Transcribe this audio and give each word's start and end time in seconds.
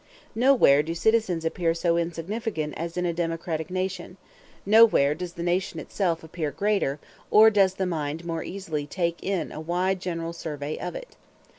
Nowhere 0.33 0.81
do 0.81 0.95
citizens 0.95 1.45
appear 1.45 1.75
so 1.75 1.95
insignificant 1.95 2.73
as 2.75 2.97
in 2.97 3.05
a 3.05 3.13
democratic 3.13 3.69
nation; 3.69 4.17
nowhere 4.65 5.13
does 5.13 5.33
the 5.33 5.43
nation 5.43 5.79
itself 5.79 6.23
appear 6.23 6.49
greater, 6.49 6.97
or 7.29 7.51
does 7.51 7.75
the 7.75 7.85
mind 7.85 8.25
more 8.25 8.43
easily 8.43 8.87
take 8.87 9.23
in 9.23 9.51
a 9.51 9.59
wide 9.61 9.99
general 9.99 10.33
survey 10.33 10.75
of 10.79 10.95
it. 10.95 11.17